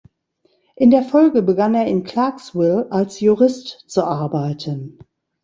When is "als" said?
2.91-3.19